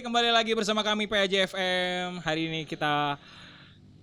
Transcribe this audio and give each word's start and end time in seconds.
kembali 0.00 0.32
lagi 0.32 0.56
bersama 0.56 0.80
kami 0.80 1.04
PAJFM. 1.04 2.24
Hari 2.24 2.48
ini 2.48 2.64
kita 2.64 3.20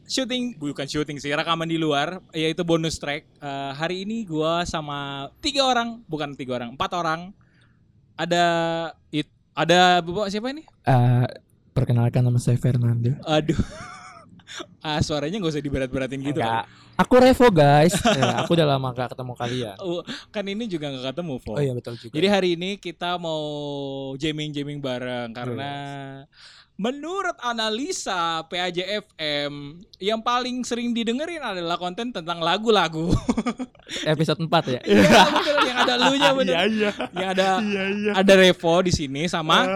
syuting, 0.05 0.53
bukan 0.61 0.85
syuting 0.85 1.17
sih, 1.17 1.33
rekaman 1.33 1.65
di 1.65 1.81
luar, 1.81 2.21
yaitu 2.29 2.61
bonus 2.61 3.01
track. 3.01 3.25
Eh, 3.41 3.71
hari 3.73 4.05
ini 4.05 4.21
gua 4.21 4.61
sama 4.69 5.31
tiga 5.41 5.65
orang, 5.65 6.05
bukan 6.05 6.37
tiga 6.37 6.61
orang, 6.61 6.77
empat 6.77 6.93
orang. 6.93 7.33
Ada 8.13 8.45
it, 9.09 9.33
ada 9.57 10.05
bapak 10.05 10.29
siapa 10.29 10.53
ini? 10.53 10.61
Eh, 10.85 11.25
perkenalkan 11.73 12.21
nama 12.21 12.37
saya 12.37 12.61
Fernando. 12.61 13.17
Aduh. 13.25 13.57
ah, 14.81 14.99
suaranya 14.99 15.37
nggak 15.39 15.53
usah 15.53 15.63
diberat-beratin 15.63 16.21
gitu. 16.21 16.39
Enggak. 16.41 16.65
Aku 16.99 17.15
Revo 17.15 17.47
guys. 17.47 17.95
Ya, 17.95 18.43
aku 18.43 18.59
udah 18.59 18.75
lama 18.75 18.91
gak 18.91 19.15
ketemu 19.15 19.33
kalian. 19.39 19.77
Oh, 19.87 20.03
kan 20.35 20.43
ini 20.43 20.67
juga 20.67 20.91
nggak 20.91 21.15
ketemu, 21.15 21.33
Fo. 21.39 21.55
Oh 21.55 21.63
iya 21.63 21.71
betul 21.71 21.95
juga. 21.95 22.11
Jadi 22.11 22.27
hari 22.27 22.49
ini 22.59 22.75
kita 22.75 23.15
mau 23.15 23.39
jamming-jamming 24.19 24.83
bareng 24.83 25.31
karena 25.31 25.71
menurut 26.79 27.35
analisa 27.43 28.47
PAJFM 28.47 29.51
yang 29.99 30.23
paling 30.23 30.63
sering 30.63 30.95
didengerin 30.95 31.43
adalah 31.43 31.75
konten 31.75 32.11
tentang 32.11 32.39
lagu-lagu. 32.39 33.11
episode 34.11 34.39
4 34.43 34.75
ya. 34.75 34.81
Iya, 34.83 35.23
bener 35.27 35.55
yang 35.67 35.77
ada 35.83 35.93
lunya 36.07 36.29
bener. 36.39 36.53
Iya 36.55 36.63
iya. 36.67 36.91
Yang 37.15 37.29
ada 37.35 37.47
Iya 37.59 37.83
iya. 37.95 38.11
ada 38.15 38.33
Revo 38.35 38.73
di 38.83 38.91
sini 38.95 39.27
sama 39.27 39.67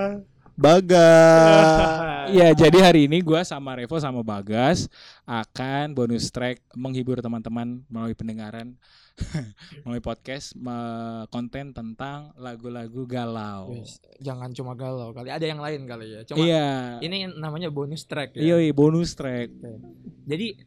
Bagas. 0.55 2.02
Iya, 2.23 2.55
jadi 2.55 2.80
hari 2.80 3.05
ini 3.12 3.20
gua 3.20 3.43
sama 3.43 3.75
Revo 3.75 3.99
sama 3.99 4.23
Bagas 4.23 4.88
akan 5.27 5.91
bonus 5.91 6.31
track 6.31 6.63
menghibur 6.71 7.20
teman-teman 7.20 7.84
melalui 7.91 8.16
pendengaran 8.16 8.73
melalui 9.84 9.99
podcast 9.99 10.55
me- 10.55 11.27
konten 11.29 11.76
tentang 11.76 12.31
lagu-lagu 12.39 13.03
galau. 13.03 13.76
Jangan 14.23 14.55
cuma 14.55 14.71
galau 14.73 15.12
kali. 15.12 15.29
Ada 15.29 15.45
yang 15.45 15.59
lain 15.59 15.84
kali 15.84 16.16
ya. 16.16 16.21
Cuma 16.23 16.41
Iya. 16.41 16.98
ini 17.04 17.27
namanya 17.38 17.67
bonus 17.70 18.07
track 18.07 18.40
Iya, 18.40 18.55
ya. 18.55 18.65
iya, 18.65 18.74
bonus 18.74 19.13
track. 19.13 19.51
Jadi 20.26 20.57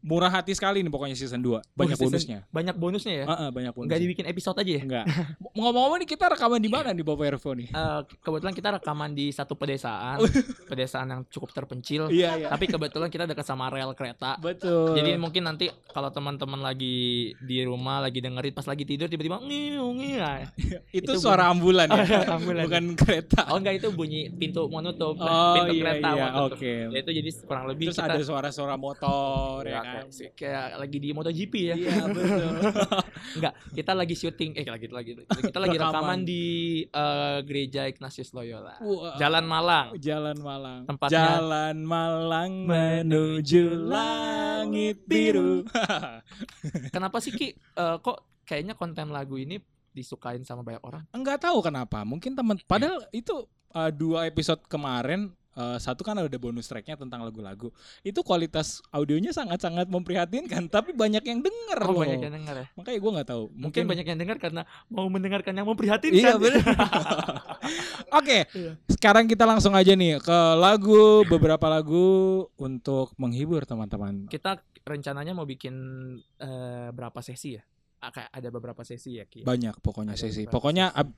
Murah 0.00 0.32
hati 0.32 0.56
sekali 0.56 0.80
nih 0.80 0.88
pokoknya 0.88 1.12
season 1.12 1.44
2. 1.44 1.60
Banyak 1.76 1.96
season- 2.00 2.08
bonusnya. 2.08 2.38
banyak 2.48 2.76
bonusnya 2.80 3.14
ya. 3.20 3.26
Heeh, 3.28 3.48
banyak 3.52 3.72
bonusnya. 3.76 3.88
Enggak 3.92 4.00
dibikin 4.00 4.26
episode 4.28 4.56
aja 4.56 4.72
ya. 4.72 4.82
Enggak. 4.82 5.04
Ngomong-ngomong 5.56 5.98
nih 6.00 6.08
kita 6.08 6.24
rekaman 6.32 6.60
di 6.60 6.70
mana 6.72 6.88
nih 6.94 7.04
Bapak 7.04 7.24
Ervo 7.28 7.50
nih? 7.52 7.68
Eh, 7.68 8.00
kebetulan 8.24 8.54
kita 8.56 8.68
rekaman 8.80 9.10
di 9.12 9.26
satu 9.28 9.52
pedesaan, 9.58 10.24
pedesaan 10.70 11.06
yang 11.10 11.20
cukup 11.28 11.52
terpencil. 11.52 12.08
Iya, 12.08 12.40
iya. 12.40 12.48
Tapi 12.48 12.64
kebetulan 12.64 13.12
kita 13.12 13.28
dekat 13.28 13.44
sama 13.44 13.68
rel 13.68 13.92
kereta. 13.92 14.40
Betul. 14.40 14.96
Jadi 14.96 15.20
mungkin 15.20 15.42
nanti 15.44 15.68
kalau 15.92 16.08
teman-teman 16.08 16.62
lagi 16.64 17.32
di 17.36 17.58
rumah 17.66 18.00
lagi 18.00 18.24
dengerin 18.24 18.54
pas 18.54 18.64
lagi 18.64 18.88
tidur 18.88 19.10
tiba-tiba 19.10 19.42
ngiu 19.42 19.86
ngiu. 20.00 20.18
nah. 20.20 20.48
itu, 20.96 21.04
itu 21.04 21.12
suara 21.20 21.52
ambulan 21.52 21.92
ya. 21.92 21.96
Oh, 21.96 22.04
iya, 22.06 22.20
ambulan. 22.30 22.62
Bukan 22.64 22.84
kereta. 22.96 23.40
Oh 23.52 23.58
enggak 23.58 23.82
itu 23.82 23.88
bunyi 23.92 24.32
pintu 24.32 24.64
mau 24.70 24.80
nutup. 24.80 25.18
Oh, 25.18 25.54
pintu 25.58 25.72
iya, 25.76 25.82
kereta 25.82 26.08
iya, 26.14 26.24
mau 26.30 26.48
nutup. 26.48 26.56
oke. 26.56 26.72
Ya, 26.94 26.98
itu 27.02 27.10
jadi 27.10 27.30
kurang 27.44 27.64
lebih 27.68 27.84
Terus 27.90 27.98
kita 27.98 28.14
ada 28.14 28.22
suara-suara 28.22 28.74
motor 28.78 29.66
ya 29.66 29.70
ya, 29.70 29.80
kan. 29.82 29.89
Kayak, 29.92 30.32
kayak 30.36 30.66
lagi 30.78 30.96
di 30.96 31.08
MotoGP 31.10 31.54
ya. 31.60 31.74
Iya, 31.74 31.94
betul. 32.08 32.46
Enggak, 33.38 33.54
kita 33.74 33.92
lagi 33.92 34.14
syuting 34.14 34.50
eh 34.54 34.66
lagi 34.66 34.86
lagi 34.88 35.10
kita 35.24 35.58
lagi 35.58 35.76
Rekaman. 35.76 36.20
di 36.22 36.44
eh, 36.84 37.38
gereja 37.44 37.86
Ignatius 37.86 38.30
Loyola. 38.32 38.78
Wah. 38.80 39.16
Jalan 39.16 39.44
Malang. 39.44 39.86
Jalan 39.98 40.38
Malang. 40.38 40.80
Tempatnya- 40.86 41.38
Jalan 41.38 41.76
Malang 41.82 42.52
menuju 42.64 43.64
langit 43.86 45.02
biru. 45.04 45.66
Kenapa 46.94 47.18
sih 47.18 47.32
Ki 47.32 47.54
eh, 47.54 47.96
kok 47.98 48.44
kayaknya 48.44 48.74
konten 48.74 49.10
lagu 49.10 49.38
ini 49.38 49.58
disukain 49.90 50.42
sama 50.42 50.62
banyak 50.62 50.82
orang? 50.82 51.02
Enggak 51.10 51.42
tahu 51.42 51.58
kenapa. 51.62 52.06
Mungkin 52.06 52.38
teman 52.38 52.58
padahal 52.62 53.02
itu 53.10 53.46
uh, 53.74 53.90
dua 53.90 54.26
episode 54.26 54.62
kemarin 54.66 55.34
uh, 55.54 55.76
satu 55.76 56.02
kan 56.02 56.14
ada 56.14 56.36
bonus 56.36 56.66
tracknya 56.66 56.94
tentang 56.94 57.22
lagu-lagu. 57.22 57.70
Itu 58.00 58.20
kualitas 58.20 58.78
audionya 58.90 59.30
sangat-sangat 59.30 59.86
memprihatinkan, 59.86 60.68
tapi 60.68 60.92
banyak 60.92 61.22
yang 61.22 61.40
denger 61.40 61.78
Oh, 61.82 61.94
loh. 61.94 62.02
banyak 62.04 62.20
yang 62.20 62.34
denger 62.34 62.54
ya. 62.54 62.66
Makanya 62.74 62.98
gue 62.98 63.10
nggak 63.16 63.28
tahu. 63.28 63.44
Mungkin, 63.52 63.82
banyak 63.86 64.06
yang 64.06 64.18
dengar 64.18 64.36
karena 64.36 64.62
mau 64.86 65.06
mendengarkan 65.06 65.52
yang 65.52 65.66
memprihatinkan. 65.66 66.18
Iya 66.18 66.34
benar. 66.36 66.64
Oke, 68.18 68.46
Iya. 68.50 68.72
sekarang 68.88 69.24
kita 69.24 69.44
langsung 69.44 69.72
aja 69.72 69.94
nih 69.94 70.18
ke 70.18 70.38
lagu 70.58 71.22
beberapa 71.26 71.66
lagu 71.66 72.06
untuk 72.56 73.14
menghibur 73.16 73.62
teman-teman. 73.62 74.26
kita 74.26 74.58
rencananya 74.80 75.32
mau 75.32 75.44
bikin 75.44 75.74
eh, 76.38 76.88
berapa 76.90 77.20
sesi 77.20 77.54
ya? 77.54 77.62
Kayak 78.00 78.32
ada 78.32 78.48
beberapa 78.48 78.80
sesi 78.80 79.20
ya 79.20 79.28
Ki. 79.28 79.44
Banyak 79.44 79.78
pokoknya 79.78 80.16
Ada 80.16 80.22
sesi. 80.24 80.48
Pokoknya 80.48 80.88
ab- 80.88 81.12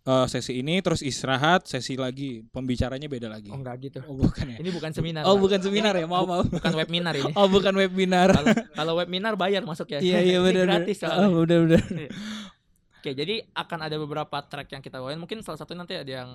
eh, 0.00 0.26
sesi 0.26 0.56
ini 0.56 0.80
terus 0.80 1.00
istirahat, 1.00 1.68
sesi 1.68 1.94
lagi, 1.94 2.40
pembicaranya 2.48 3.04
beda 3.06 3.28
lagi. 3.28 3.52
Oh 3.52 3.58
enggak 3.60 3.76
gitu. 3.84 3.98
Oh 4.08 4.16
bukan 4.16 4.44
ya? 4.52 4.56
Ini 4.62 4.70
bukan 4.72 4.90
seminar. 4.96 5.22
Oh 5.28 5.36
bukan 5.36 5.60
seminar 5.60 5.94
ya, 5.96 6.06
maaf 6.08 6.26
maaf. 6.26 6.46
Bukan 6.48 6.72
webinar 6.76 7.14
ini. 7.16 7.32
Oh 7.38 7.46
bukan 7.46 7.74
webinar. 7.76 8.28
Kalau 8.32 8.54
kalau 8.74 8.92
webinar 8.98 9.32
bayar 9.36 9.62
masuk 9.64 9.92
ya. 9.92 9.98
Iya 10.00 10.18
iya 10.24 10.38
benar. 10.46 10.84
gratis. 10.84 11.04
Oh 11.04 11.44
udah 11.44 11.58
udah. 11.68 11.82
Oke, 13.00 13.16
jadi 13.16 13.40
akan 13.56 13.78
ada 13.88 13.96
beberapa 13.96 14.36
track 14.44 14.76
yang 14.76 14.82
kita 14.84 15.00
bawain. 15.00 15.16
Mungkin 15.16 15.40
salah 15.40 15.56
satu 15.56 15.72
nanti 15.72 15.96
ada 15.96 16.12
yang 16.24 16.30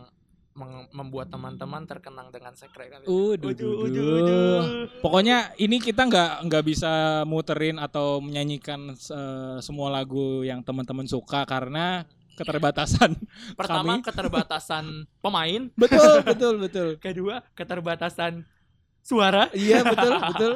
membuat 0.96 1.28
teman-teman 1.28 1.84
terkenang 1.84 2.32
dengan 2.32 2.56
sekre 2.56 2.88
kali. 2.88 3.04
Uduh, 3.04 3.52
Uduh, 3.52 3.52
uduh, 3.52 3.74
uduh, 3.76 3.84
uduh. 3.86 4.20
uduh. 4.24 4.62
Pokoknya 5.04 5.52
ini 5.60 5.84
kita 5.84 6.08
nggak 6.08 6.48
nggak 6.48 6.64
bisa 6.64 7.22
muterin 7.28 7.76
atau 7.76 8.24
menyanyikan 8.24 8.96
eh, 8.96 9.58
semua 9.60 9.92
lagu 9.92 10.48
yang 10.48 10.64
teman-teman 10.64 11.04
suka 11.06 11.44
karena 11.44 12.08
keterbatasan. 12.36 13.16
Pertama 13.60 13.98
Kami- 13.98 14.06
keterbatasan 14.06 14.86
pemain, 15.24 15.62
betul 15.74 16.22
betul 16.30 16.54
betul. 16.60 16.88
kedua 17.00 17.42
keterbatasan 17.54 18.44
suara, 19.00 19.54
Iya 19.54 19.86
betul 19.86 20.14
betul. 20.18 20.54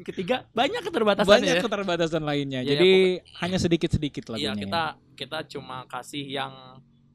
ketiga 0.00 0.48
banyak 0.50 0.80
keterbatasan 0.80 1.28
Banyak 1.28 1.56
ya. 1.56 1.62
keterbatasan 1.62 2.22
lainnya. 2.24 2.60
Iya, 2.60 2.72
Jadi 2.72 2.90
hanya 3.38 3.58
sedikit-sedikit 3.60 4.32
lagunya. 4.32 4.52
Iya, 4.52 4.60
kita 4.60 4.82
kita 5.12 5.38
cuma 5.52 5.84
kasih 5.84 6.24
yang 6.24 6.52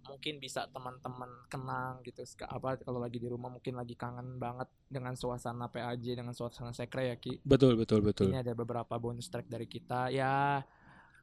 mungkin 0.01 0.37
bisa 0.37 0.69
teman-teman 0.69 1.29
kenang 1.47 2.03
gitu. 2.03 2.21
Apa 2.45 2.77
kalau 2.77 2.99
lagi 2.99 3.17
di 3.17 3.25
rumah 3.25 3.49
mungkin 3.49 3.73
lagi 3.73 3.95
kangen 3.95 4.37
banget 4.37 4.69
dengan 4.85 5.15
suasana 5.15 5.65
PAJ 5.65 6.13
dengan 6.13 6.35
suasana 6.35 6.75
sekre 6.75 7.09
ya 7.09 7.17
Ki. 7.17 7.41
Betul 7.41 7.73
betul 7.73 8.05
betul. 8.05 8.29
Ini 8.29 8.43
ada 8.43 8.53
beberapa 8.53 8.91
bonus 8.95 9.31
track 9.31 9.47
dari 9.47 9.65
kita. 9.65 10.13
Ya 10.13 10.61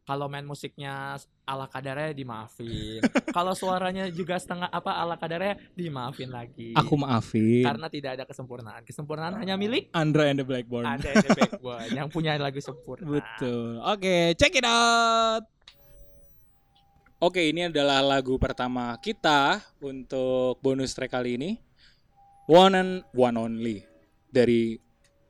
kalau 0.09 0.25
main 0.25 0.49
musiknya 0.49 1.21
ala 1.45 1.69
kadarnya 1.69 2.17
dimaafin. 2.17 3.05
kalau 3.37 3.53
suaranya 3.53 4.09
juga 4.09 4.41
setengah 4.41 4.73
apa 4.73 4.97
ala 4.97 5.21
kadarnya 5.21 5.61
dimaafin 5.77 6.33
lagi. 6.33 6.73
Aku 6.73 6.97
maafin. 6.97 7.69
karena 7.69 7.93
tidak 7.93 8.11
ada 8.17 8.25
kesempurnaan. 8.25 8.81
Kesempurnaan 8.89 9.37
hanya 9.37 9.61
milik 9.61 9.93
Andra 9.93 10.33
and 10.33 10.41
the 10.41 10.49
Blackbird. 10.49 10.89
ada 10.89 11.13
the 11.13 11.29
backbone 11.37 11.93
yang 11.93 12.09
punya 12.09 12.41
lagu 12.41 12.57
sempurna. 12.57 13.05
Betul. 13.05 13.85
Oke, 13.85 14.33
check 14.41 14.57
it 14.57 14.65
out. 14.65 15.45
Oke, 17.21 17.53
ini 17.53 17.69
adalah 17.69 18.01
lagu 18.01 18.41
pertama 18.41 18.97
kita 19.05 19.61
untuk 19.85 20.57
bonus 20.65 20.97
track 20.97 21.13
kali 21.13 21.37
ini. 21.37 21.61
One 22.49 22.73
and 22.73 22.93
One 23.13 23.37
Only 23.37 23.85
dari 24.33 24.81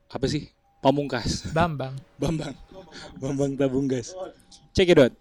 apa 0.06 0.30
sih? 0.30 0.57
Pamungkas. 0.82 1.42
Bambang. 1.52 1.98
Bambang. 2.20 2.54
Bambang 3.18 3.58
Tabunggas. 3.58 4.14
Check 4.74 4.88
it 4.88 4.98
out. 4.98 5.12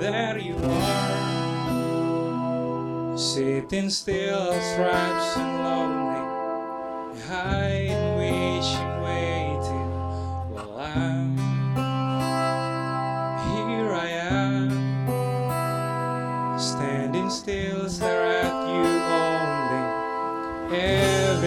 there 0.00 0.38
you 0.38 0.56
are. 0.58 1.32
Sitting 3.16 3.90
still, 3.90 4.52
stripes 4.74 5.36
and 5.38 5.62
lonely. 5.62 6.18
Hiding, 7.28 8.16
wishing, 8.18 9.01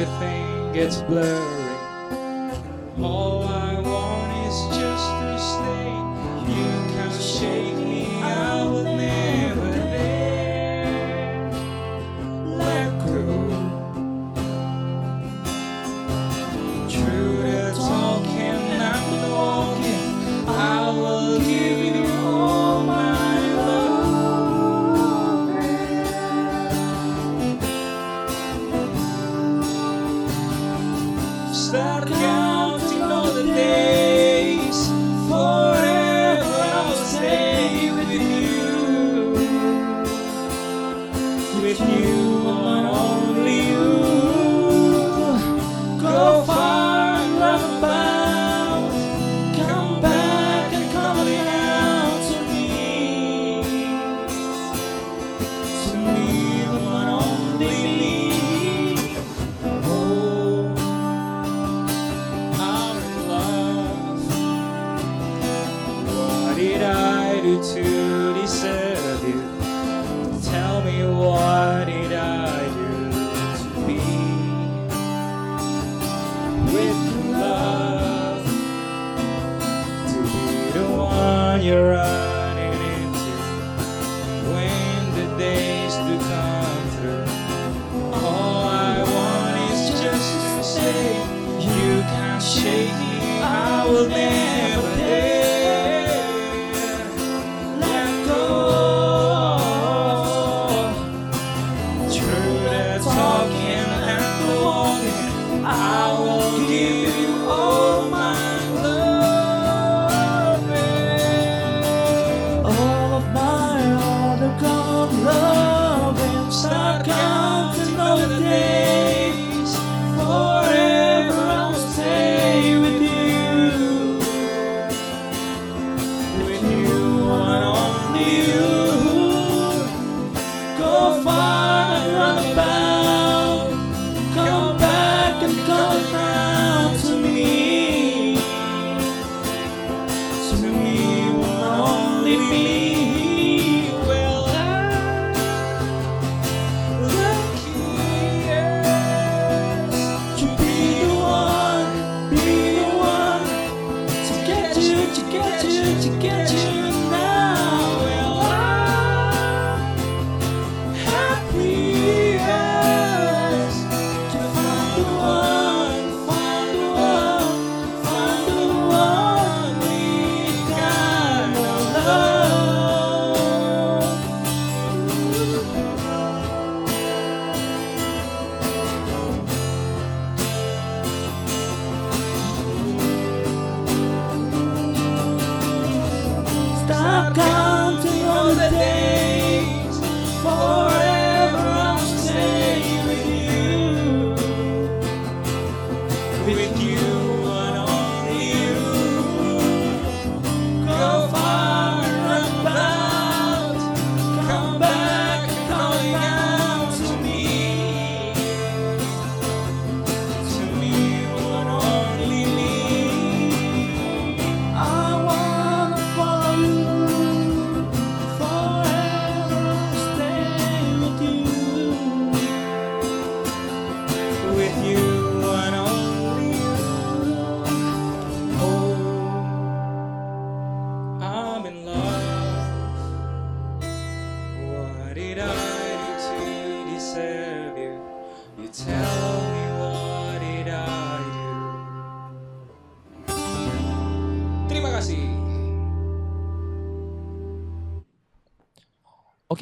Everything 0.05 0.71
gets 0.71 1.01
blurry. 1.01 1.54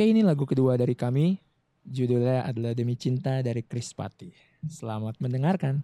Oke, 0.04 0.12
ini 0.12 0.20
lagu 0.20 0.44
kedua 0.44 0.76
dari 0.76 1.00
kami. 1.00 1.40
Judulnya 1.80 2.44
adalah 2.44 2.76
Demi 2.76 3.00
Cinta 3.00 3.40
dari 3.40 3.64
Chris 3.64 3.96
Patti. 3.96 4.36
Selamat 4.68 5.16
mendengarkan. 5.24 5.80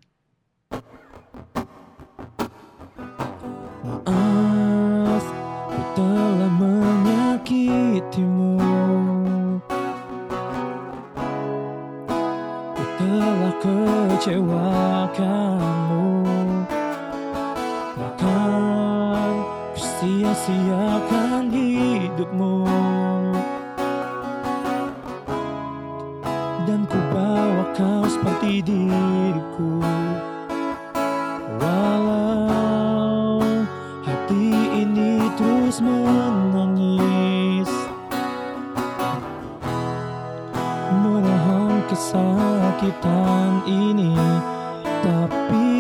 kesakitan 42.00 43.68
ini. 43.68 44.16
Tapi 45.04 45.79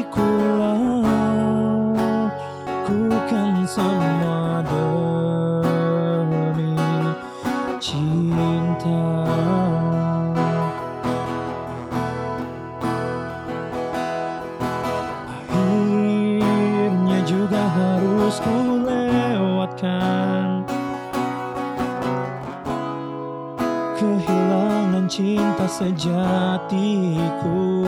cinta 25.60 25.68
sejatiku. 25.68 27.84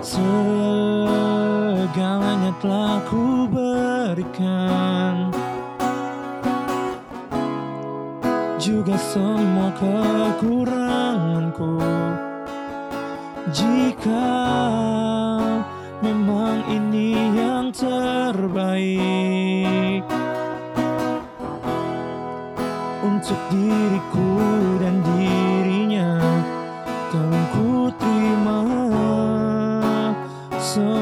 Segalanya 0.00 0.32
telah 2.64 3.04
ku 3.04 3.44
berikan. 3.52 5.28
Juga 8.56 8.96
semua 8.96 9.68
kekuranganku. 9.76 11.76
Jika 13.52 14.32
memang 16.00 16.64
ini 16.72 17.36
yang 17.36 17.68
terbaik 17.74 20.06
Untuk 23.02 23.34
diriku. 23.50 24.61
So. 30.74 31.01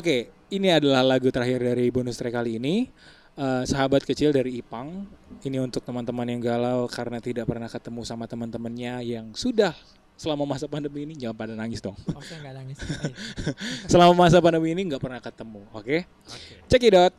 Oke, 0.00 0.32
ini 0.48 0.72
adalah 0.72 1.04
lagu 1.04 1.28
terakhir 1.28 1.60
dari 1.60 1.92
bonus 1.92 2.16
track 2.16 2.32
kali 2.32 2.56
ini. 2.56 2.88
Eh, 3.36 3.64
sahabat 3.68 4.00
kecil 4.00 4.32
dari 4.32 4.56
Ipang. 4.56 5.04
Ini 5.44 5.60
untuk 5.60 5.84
teman-teman 5.84 6.24
yang 6.24 6.40
galau 6.40 6.88
karena 6.88 7.20
tidak 7.20 7.44
pernah 7.44 7.68
ketemu 7.68 8.00
sama 8.08 8.24
teman-temannya 8.24 9.04
yang 9.04 9.36
sudah 9.36 9.76
selama 10.16 10.48
masa 10.48 10.64
pandemi 10.72 11.04
ini 11.04 11.20
jangan 11.20 11.36
pada 11.36 11.52
nangis 11.52 11.84
dong. 11.84 12.00
Oh, 12.16 12.24
saya 12.24 12.40
nggak 12.40 12.54
nangis. 12.64 12.80
Selama 13.92 14.16
masa 14.16 14.40
pandemi 14.40 14.72
ini 14.72 14.88
nggak 14.88 15.04
pernah 15.04 15.20
ketemu, 15.20 15.68
oke? 15.68 15.84
Oke. 15.84 15.98
Check 16.72 16.88
it 16.88 16.96
out. 16.96 17.12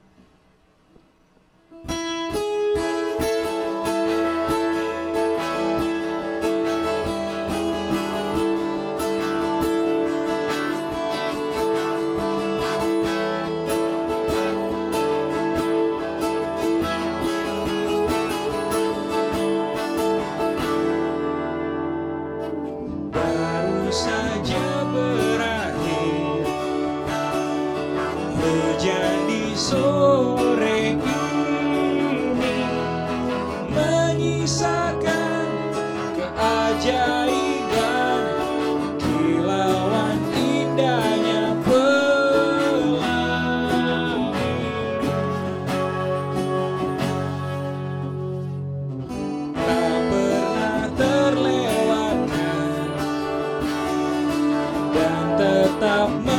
Tetap 55.82 56.31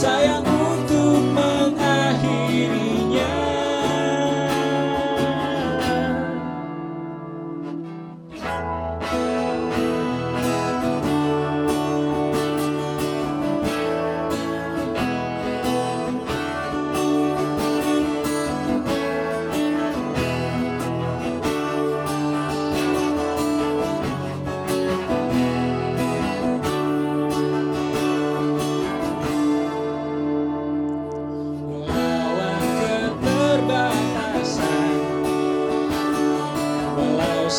sayang 0.00 0.40
untuk 0.40 0.49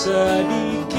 sedih. 0.01 0.90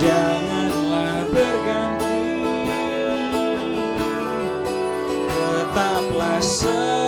janganlah 0.00 1.28
berganti. 1.28 2.24
Tetaplah 5.28 6.40
setia 6.40 6.99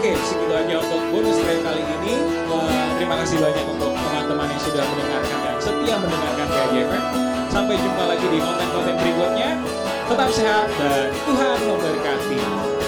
Oke, 0.00 0.16
segitu 0.16 0.48
aja 0.56 0.80
untuk 0.80 0.96
bonus 1.12 1.36
track 1.44 1.60
kali 1.60 1.84
ini. 1.84 2.16
Eh, 2.32 2.88
terima 2.96 3.20
kasih 3.20 3.36
banyak 3.36 3.68
untuk 3.68 3.92
teman-teman 3.92 4.48
yang 4.48 4.62
sudah 4.64 4.80
mendengarkan 4.80 5.38
dan 5.44 5.56
setia 5.60 5.96
mendengarkan 6.00 6.46
PAJFM. 6.48 7.04
Sampai 7.52 7.76
jumpa 7.76 8.08
lagi 8.08 8.26
di 8.32 8.40
konten-konten 8.40 8.96
berikutnya. 8.96 9.60
Tetap 10.08 10.30
sehat 10.32 10.72
dan 10.80 11.12
Tuhan 11.12 11.58
memberkati. 11.68 12.79